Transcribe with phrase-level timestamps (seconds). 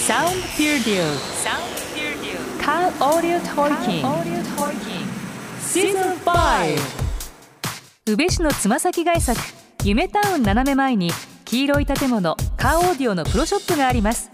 [0.00, 1.04] Sound Studio
[2.58, 4.02] Car Audio Talking.
[5.60, 6.78] Season 5
[8.06, 9.38] 宇部市のつま先外作
[9.84, 11.10] 夢タウン斜め前に
[11.44, 14.30] 黄色い建物カーオーディオのプロショップがあります。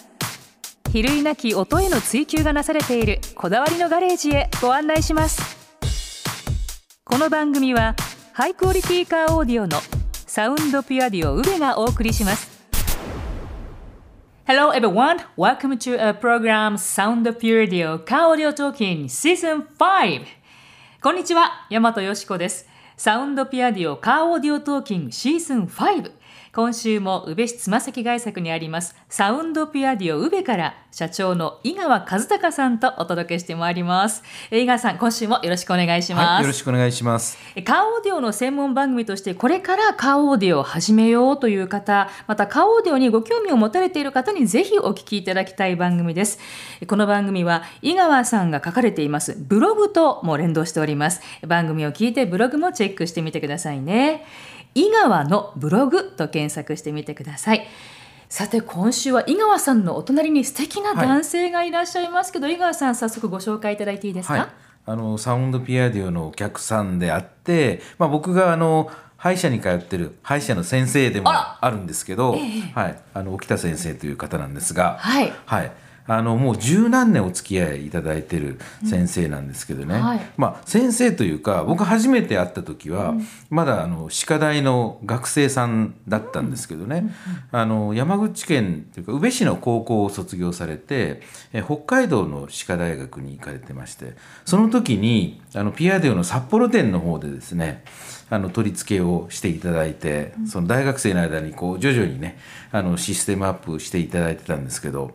[0.92, 5.56] 比類なき音への追求がなされているこだわりのガレージへご案内します。
[7.04, 7.96] この番組は
[8.32, 9.80] ハイクオリティカーオーディオの
[10.26, 12.55] サウンドピュアディオ宇部がお送りします
[14.48, 20.24] Hello everyone, welcome to a program Sound Pure Dio Car Audio Talking Season 5
[21.02, 26.12] こんにちは、大和よしこですサウンドピアディオカーオーディオトーキングシーズン5
[26.56, 34.22] 今週も宇部市つま先外作にありますサウンドピアディオ宇部から社長の井川和孝さんとお届けしてまいります。
[34.50, 37.36] 井川さん今週もよろしくお願いします、はい、よろしくお願いします。
[37.66, 46.38] カーオーディオの専門番組としてこれからカーオーディオを始めようという方またカーオーディオにご興味を持たれている方にぜひお聞きいただきたい番組です。
[46.86, 51.20] この番組は井川さんが書かれていますブログとも連動しております。
[51.46, 54.24] 番組を聞いてブログもチェックしてみてくださいね
[54.76, 57.66] 井川のブログと検索してみてください。
[58.28, 64.48] さて今週は井川さんのお隣に素敵な男性がいらっしゃいますけど、はい、井川さん早速ご紹介いただいていいですか、はい、
[64.84, 75.72] あのサウンドピアディオのお客さんであって、まあ、僕があの歯医者に通ってる歯医者の先生でもあるんですけど、ええ、はい、あの沖田先生という方なんですが、はい、はい
[76.06, 83.14] あのもう十何年お付き合いいただいてる先生なんですけどね、うんはい、まあ、先生というか僕初めて会った時は、
[83.50, 87.12] まだあの歯科大の学生さんだったんですけどね、
[87.50, 97.84] あの山口県というか宇部市の高校を卒業されてえ北海道の歯科大学に行かれてましてその時にあのピアデオの札幌店の方でですね
[98.28, 102.38] あの取り付けをしていただいてその大学生の間にこう徐々にね
[102.72, 105.14] あのシステムアップしていただいてたんですけど。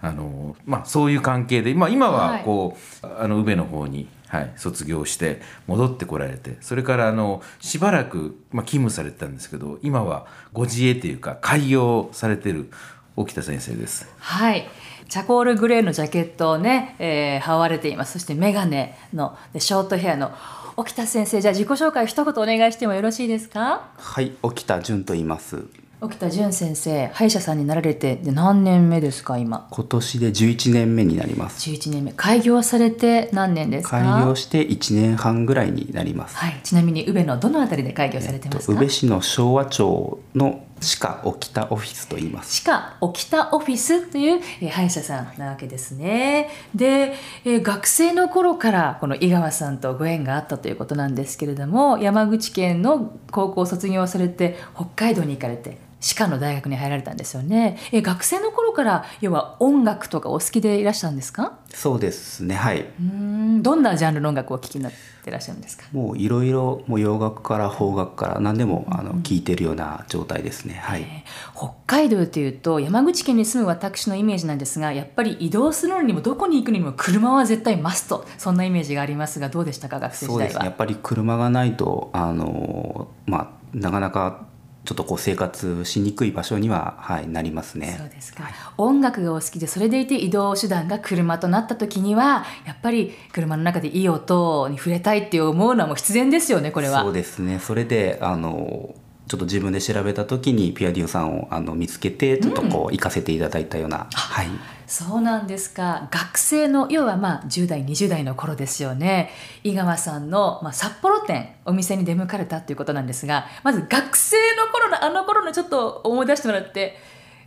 [0.00, 12.70] あのまあ、そういう関係で、まあ、今はこう、はい、あの宇部の方に、はい、卒業して戻ってこられてそれからあのしばらく、まあ、勤務されてたんですけど今はご自営というか開業されてる
[13.16, 14.06] 沖田先生です。
[14.18, 14.68] はい。
[15.08, 18.14] チャコールグレーのジャケットをね、えー、羽織れています。
[18.14, 20.32] そして眼鏡のでショートヘアの
[20.76, 21.40] 沖田先生。
[21.40, 23.88] じゃあ自己紹介一言お願いしてもよろしいですか？
[23.96, 25.64] はい沖田純と言います
[25.98, 29.66] 沖田純先生歯医者さんになられて何年目ですか今？
[29.70, 31.70] 今年で11年目になります。
[31.70, 32.12] 11年目。
[32.12, 34.02] 開業されて何年ですか？
[34.02, 36.36] 開業して1年半ぐらいになります。
[36.36, 36.60] はい。
[36.62, 42.56] ちなみに宇部のどのあたりで開業されてますか、宇部市の昭和町の歯科沖田オフィスと言います。
[42.62, 46.50] 歯科沖田オフィスという、えー、歯医者さんなわけですね。
[46.74, 47.14] で、
[47.46, 57.78] えー、学生の頃からこの井川さんとご縁があったということなんですけれども山口県の高校を卒業されて北海道に行かれて歯科の大学に入られたんですよね。
[57.90, 61.58] え学生の頃から要は音楽とかお好きでいらっしゃるんですか？
[61.70, 62.86] そうですねはい。
[63.00, 63.62] うん。
[63.62, 64.92] どんなジャンルの音楽を聴きになっ
[65.24, 65.84] てらっしゃるんですか？
[65.92, 78.26] もういろいろもう洋楽から邦楽から何でもあの聴いてるような状態ですね、はい、えー、北海道というと山口県に住む私のイメージなんですがやっぱり移動するのにもどこに行くにも車は絶対マスト。
[78.38, 80.38] そんなイメージがありますがどうでしたか学生時代は？
[80.38, 80.58] そうです。
[80.60, 84.46] ねやっぱり車がないとあのまあなかなか
[84.86, 87.96] ちょっとこう生活しにくい場所には、はい、なりますね。
[87.98, 97.02] そうですか、はい、音楽がお好きでそれでいて移動手段が車となった時にはやっぱり車の中でいい音に触れたいって思うのはもう必然ですよねこれは。
[97.02, 97.58] そうですね。
[97.58, 98.94] それであの
[99.26, 104.46] ちょっと自分で調べた時にピアディオさんをあの見つけてちょっとこう行かせていただいたような、うん、はい
[104.86, 106.08] そうなんですか。
[106.12, 109.30] 学生の要はまあ10代20代の頃ですよね。
[109.64, 116.96] 井川さんの、まあ、札幌店お店に出向かれたということなんですがまず学生の頃のあの頃のちょっと思い出してもらって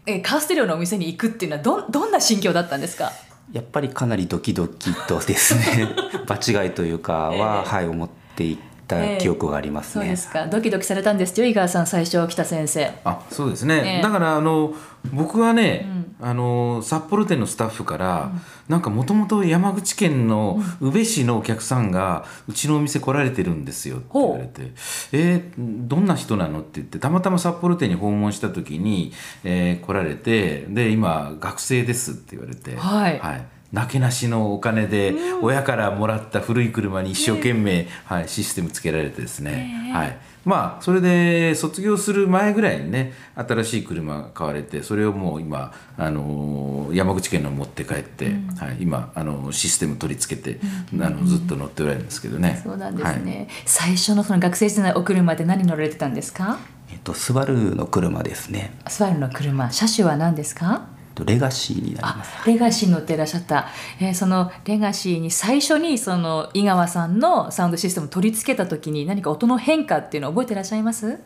[0.05, 3.11] えカーステレオのお店に行くっていうのはどどんな心境だったんですか？
[3.53, 5.89] やっぱりかなりドキドキとですね
[6.27, 8.68] 場違いというかは、えー、はい思っていて。
[8.89, 10.47] た記憶がありますね、えー、そうですか。
[10.47, 12.91] ドキドキされたんですよ井川さん最初来た先生。
[13.05, 14.73] あそうですね、えー、だからあの
[15.13, 15.87] 僕はね、
[16.19, 24.73] うん、あの札幌店のスタッフから、うん、なんかもともと山口県の宇部市のお客さんがうちのお店来られてるんですよって言われて
[25.13, 29.13] 「えー、どんな人なの?」って言ってたまたま札幌店に訪問した時に、
[29.43, 50.59] えー、来られてで今学生ですって言われてはい、はいなけなしのお金で親からもらった古い車に一生懸命、はい、システムつけられてですね、はい、まあそれで卒業する前ぐらいにね新しい車が買われてそれをもう今、あの山口県の持って帰って、うん、はい、今あのシステム取り付けて、
[50.91, 52.59] うん、あのずっと乗っておられるんですけどね。
[52.63, 56.57] そうなんですね、はい、最初のその学生時代お車で何乗られてたんですか？
[56.91, 58.73] えっと、スバルの車ですね。
[58.87, 60.88] スバルの車、車種は何ですか？
[61.19, 62.47] と、レガシーになります。
[62.47, 63.67] レガシー乗っていらっしゃった、
[63.99, 71.19] えー、そのレガシーに最初にその井川さんのサウンドシステムを取り付けた時に何か音の変化っていうのを覚えていらっしゃいます？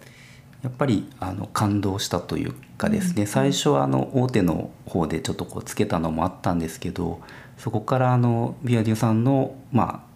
[0.64, 7.20] やっぱりあの感動したというかですね、うん、最初はあの大手の方でちょっとこうつけたのもあったんですけど
[7.58, 10.14] そこからあのビアディオさんのまあ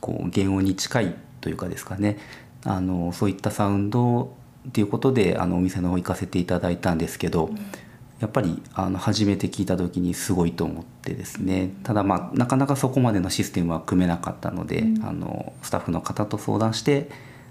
[0.00, 2.18] こう原音に近いというかですかね。
[2.64, 4.34] あのそういったサウンド
[4.68, 7.58] っていうことであのお店の方行かせていただいたんですけど、うん、
[8.24, 11.74] やっぱりあの初めて聞いた時にすごいと思ってですね。
[11.82, 17.10] ただまあなかなかそこまでのシステムは組めなかったので、うん、あのスタッフの方と相談して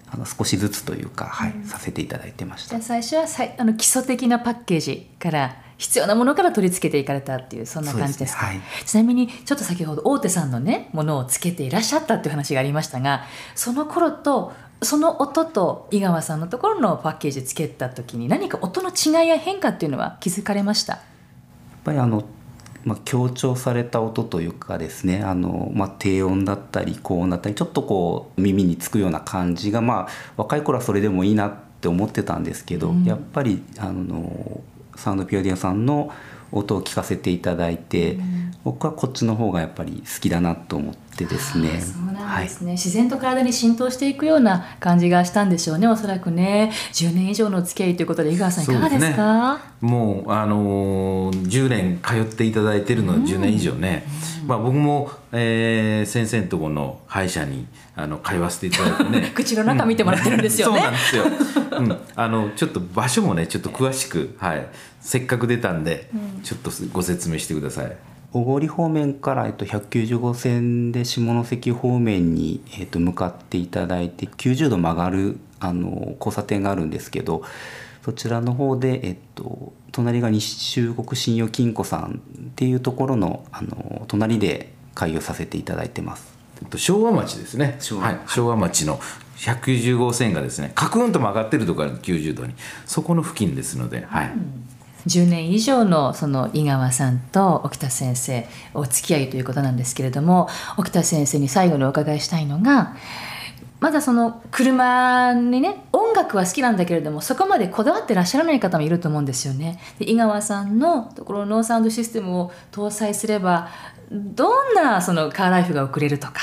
[0.09, 2.81] あの少しずつというか、はい、させていただいてました。
[2.81, 8.63] 最初はさいあの基礎的なパッケージから必要なものから取り付けていかれたっていうそんな感じですか、ね。
[8.65, 20.93] はい、ちなみにちょっと先ほど大手さんのねものをつけていらっしゃったっていう話がありましたがその頃とその音と井川さんのところのパッケージつけた時に何か音の違いや変化っていうのは気づかれました？
[20.93, 21.01] やっ
[21.83, 22.23] ぱりあの
[22.85, 34.59] まあ、強調された音というかですねあの、まあ、低音だったり高音だったりちょっとこう耳につくような感じが、まあ、若い頃はそれでもいいなって思ってたんですけど、うん、やっぱりあの
[34.97, 36.11] サウンドピオディアさんの
[36.51, 41.81] 音を聞かせていただいて、うん、僕はこっちの方がやっぱり好きだなと思ってですね。
[42.23, 46.71] なんですね、はい、自然と体に浸透していくような感じがしたんでしょうねおそらくね。
[46.93, 54.05] 10年以上の付き合いということで井川さんいかがですか、ね、もうあのー、10年通っていただいてるのは10年以上ね、
[54.41, 59.31] うん、まあ、僕も、えー、先生のところの歯医者にあの通わせていただいてね。
[59.35, 61.23] 口の中見てもらってるんですよね、そうなんですよ、
[61.79, 64.67] うん、あのちょっと場所もねちょっと詳しく、はい、
[65.01, 67.95] せっかく出たんで、うん、ちょっとご説明してください
[68.33, 77.43] 小郡方面から、えっと、190号線で下関方面に、えっと、向かっていただいて90度曲がるあの交差点があるんですけど
[78.03, 86.33] そちらの方で、えっと、隣が西中国信用金庫さんっていうところのあの隣で開業させていただいてます。
[86.75, 87.77] 昭和町ですね。
[87.79, 88.99] 昭和,、はい、昭和町の
[89.37, 92.53] 190号線がですねカクンと曲がってるところ90度に
[92.85, 94.31] そこの付近ですので、はい、
[95.07, 100.47] 10年以上のその井川さんと沖田先生お付き合いということなんですけれども
[100.77, 102.95] 沖田先生に最後にお伺いしたいのが
[103.79, 109.77] まだその車にね音楽は好きなんだけれどもそこまでこだわってらっしゃらない方もいると思うんですよね。
[109.99, 113.67] で井川さんのところのサウンドシステムを搭載すれば
[114.09, 116.35] どんなそのカーライフが送れるとか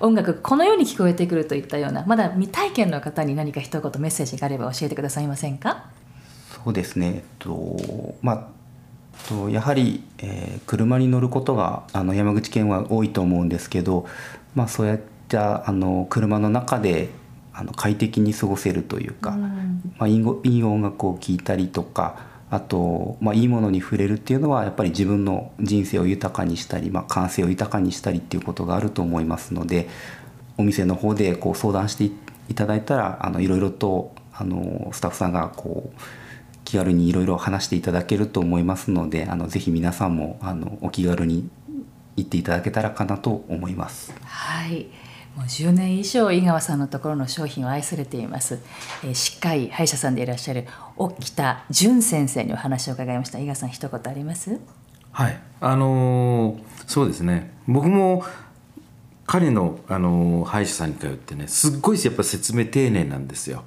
[0.00, 5.84] 音楽このように聞こえてくるといったようなまだ未体験の方に何か一言メッセージがあれば教えてくださいませんか？
[6.64, 8.48] そうですね、えっとまあ、
[9.28, 14.06] とやはり、えー、車に乗ることがあの山口県は多いと思うんですけど、
[14.54, 17.08] まあ、そうやったあの車の中で
[17.52, 22.16] あの快適に過ごせるというか、うん、まあ、いいいい音楽を聴いたりとか
[22.50, 29.88] あと、まあ、いいものに触れるっていうのはやっぱり自分の人生を豊かにしたり、まあ、感性を豊かにしたりっていうことがあると思いますので
[30.56, 32.04] お店の方でこう相談して
[32.48, 36.00] いただいたらあのいろいろとあのスタッフさんがこう
[36.70, 41.50] 気軽にいろいろ話していただけると思いますのであのぜひ皆さんもあのお気軽に
[42.16, 44.14] 行っていただけたらかなと思います。
[44.22, 44.86] はい。
[45.36, 48.58] もう10年以上井川さんのところの商品を愛されています、
[49.04, 53.40] えー、歯科医歯医者さんでいらっしゃる沖田淳先生にお話を伺いました。
[53.40, 54.60] 井川さん一言あります？
[55.10, 55.40] はい。
[55.60, 57.52] あのー、そうですね。
[57.66, 58.24] 僕も
[59.26, 63.64] 彼の、あのー、歯医者さんに通ってねすっごいやっぱ説明丁寧なんですよ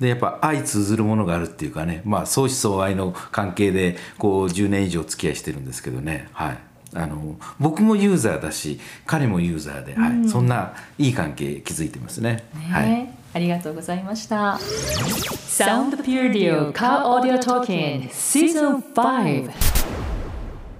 [0.00, 2.02] でやっぱ相通ずるものがあるっていうかね。
[2.04, 6.28] まあ相思相愛の関係でこう10年以上付き合いしてるんですけどね。
[6.32, 6.58] はい。
[6.96, 12.44] あの僕もユーザーだし彼もユーザーで、はい、そんないい関係築いてますね。
[12.54, 12.72] ね。
[12.72, 14.58] はい、ありがとうございました。
[14.58, 19.50] サウンドピューディオカーオーディオトーキングシーズン5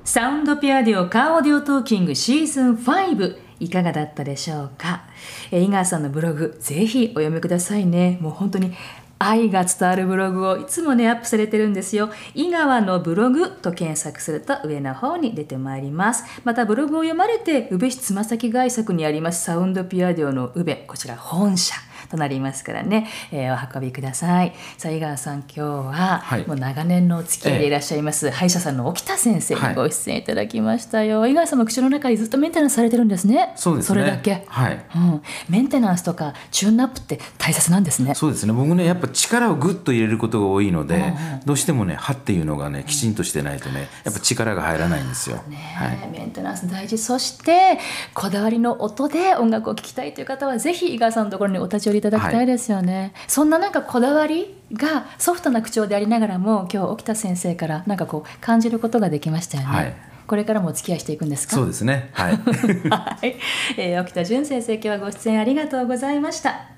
[0.05, 5.05] サウンドピュアディオカーオーディオトーキングシーズン5いかがだったでしょうか、
[5.51, 8.19] え井川さんのブログぜひお読みくださいね。
[8.21, 8.73] もう本当に
[9.19, 12.11] 愛が伝わるブログをいつもね、アップされてるんですよ。
[12.35, 16.25] 井川のブログと検索すると上の方に出てまいります。
[16.45, 21.75] またブログを読まれて、宇部市つま先外作にありますサウンドピュアデオの宇部、こちら本社。
[22.11, 24.55] となりますからね、えー、お運びください。
[24.79, 31.21] さあ井川さん今日は、はい、もう長年のお付き合いでいらっしゃいます、え歯医者さんの沖田先生にご出演いただきましたよ。
[31.21, 33.53] はい、井川さんも口の中にずっとメンテナンスされてるんですね。
[33.57, 33.89] そうですね。
[33.89, 34.45] それだけ。
[34.47, 34.85] はい。
[34.95, 35.23] うん。
[35.49, 38.15] メンテナンスとかチューンナップって大切なんですね。
[38.15, 38.53] そうですね。
[38.53, 45.37] 僕ねやっぱ力をぐっと入れることが多いので、うんうん、どうしてもね歯っていうのがねきちんとしてないとねやっぱ力が入らないんですよ。
[45.49, 46.99] ね、はい、メンテナンス大事。
[46.99, 47.79] そして
[48.15, 59.97] こだわりの音で音楽を聴きたいという方はぜひ井川さんのところにお立ち寄りいただきたいですよね、はい、そんななんかこだわりがソフトな口調でありながらも今日沖田先生からなんかこう感じることができましたよね、はい、
[60.27, 63.37] これからもお付き合いしていくんですかそうですねはい、はい、
[63.77, 66.69] えー、沖田純先生今日はご出演ありがとうございました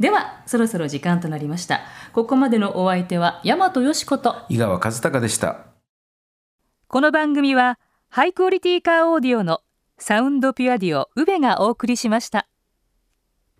[0.00, 1.80] ではそろそろ時間となりました
[2.12, 5.66] ここまでのお相手は大和よしこと井川和孝でした
[6.88, 9.60] この番組はハイクオリティカーオーディオの
[9.98, 12.46] サウンドピュアディオ宇部がお送りしました